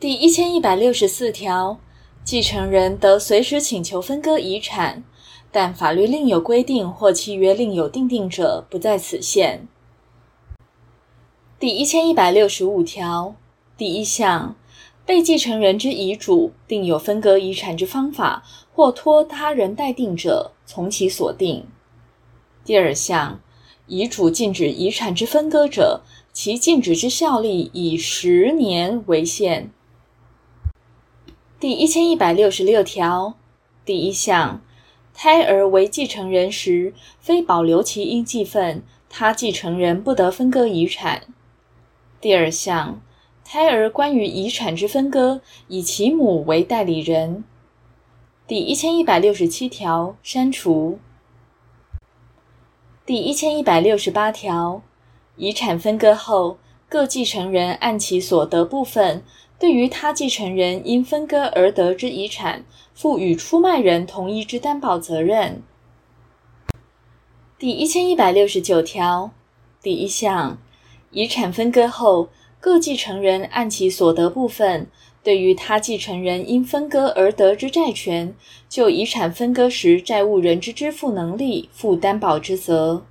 [0.00, 1.78] 第一千一百六十四条，
[2.24, 5.04] 继承人得随时请求分割遗产，
[5.52, 9.68] 但法律另有规定或契约另有订定者，不在此限。
[11.58, 13.36] 第一千一百六十五条
[13.76, 14.56] 第一项，
[15.04, 18.42] 被继承人之遗嘱订有分割遗产之方法，
[18.72, 21.66] 或托他人代定者，从其所定。
[22.64, 23.38] 第二项，
[23.86, 26.00] 遗嘱禁止遗产之分割者，
[26.32, 29.70] 其禁止之效力以十年为限。
[31.60, 33.34] 第一千一百六十六条
[33.84, 34.62] 第一项，
[35.12, 41.24] 胎儿为继承人时，非保留其应继分，他继承人不得分割遗产。
[42.18, 43.02] 第二项，
[43.44, 47.44] 胎儿关于遗产之分割，以其母为代理人。
[48.46, 50.98] 第一千一百六十七条删除。
[53.04, 54.80] 第一千一百六十八条，
[55.36, 56.56] 遗产分割后，
[56.88, 59.22] 各继承人按其所得部分，
[59.60, 62.64] 对于他继承人因分割而得之遗产，
[62.94, 65.62] 负与出卖人同一之担保责任。
[67.58, 69.32] 第一千一百六十九条
[69.82, 70.56] 第一项，
[71.10, 74.86] 遗产分割后，各继承人按其所得部分，
[75.22, 78.34] 对于他继承人因分割而得之债权，
[78.66, 83.04] 就遗产分割时债务人之支付能力负担保之责。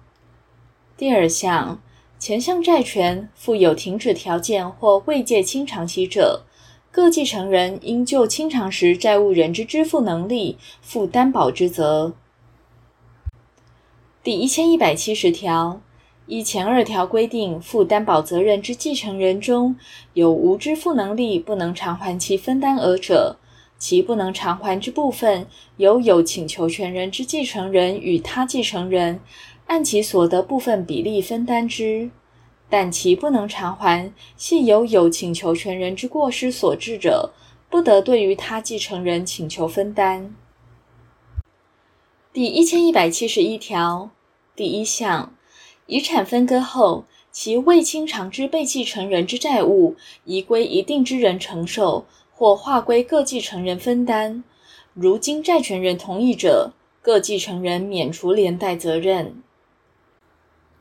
[0.98, 1.80] 第二项，
[2.20, 6.44] 前项债权附有停止条件或未届清偿期者，
[6.92, 12.14] 各继承人应就清偿时债务人之支付能力负担保之责。
[14.22, 15.82] 第一千一百七十条。
[16.28, 19.76] 依前二条规定，负担保责任之继承人中
[20.14, 23.38] 有无支付能力不能偿还其分担额者，
[23.80, 25.48] 其不能偿还之部分，
[25.78, 29.20] 由有请求权人之继承人与他继承人
[29.70, 32.10] 按其所得部分比例分担之；
[32.68, 37.32] 但其不能偿还系由有请求权人之过失所致者，
[37.70, 40.34] 不得对于他继承人请求分担。
[42.34, 44.10] 第一千一百七十一条
[44.56, 45.34] 第一项。
[45.86, 54.44] 遗产分割后，其未清偿之被继承人之债务，移归一定之人承受，或划归各继承人分担。
[54.96, 59.44] 如经债权人同意者，各继承人免除连带责任。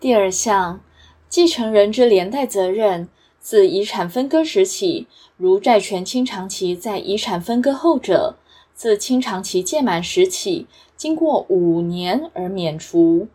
[0.00, 0.80] 第二项，
[1.28, 3.08] 继承人之连带责任，
[3.40, 8.36] 自遗产分割时起，如债权清偿期在遗产分割后者，
[8.72, 13.26] 自清偿期届满时起，经过五年而免除。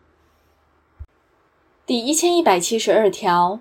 [1.84, 3.60] 第一千一百七十二条，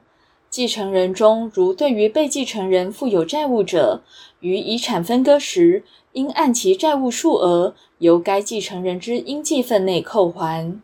[0.49, 4.01] 继承人中如对于被继承人负有债务者，
[4.39, 5.83] 于遗产分割时，
[6.13, 10.79] 应按其债务数额，由该继承人之应继分内扣还。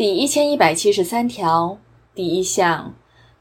[0.00, 1.76] 第一千一百七十三条
[2.14, 2.94] 第一项，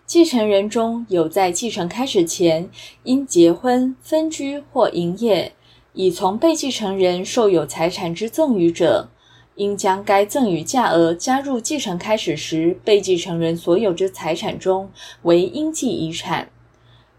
[0.05, 2.69] 继承人中有在继承开始前，
[3.03, 5.53] 因结婚、分居或营业，
[5.93, 9.07] 已从被继承人受有财产之赠与者。
[9.55, 14.91] 应将该赠与价额加入继承开始时被继承人所有之财产中
[15.21, 16.49] 为应继遗产，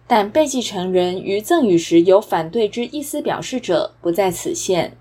[0.06, 4.98] 但被继承人于赠与时有反对之意思表示者，不在此限。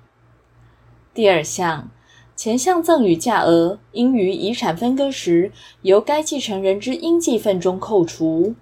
[1.14, 1.92] 第二项，
[2.40, 5.52] 前项赠与价额应于遗产分割时
[5.82, 8.56] 由该继承人之应计份中扣除。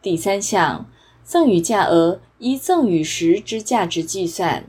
[0.00, 0.88] 第三项，
[1.24, 4.66] 赠与价额依赠与时之价值计算。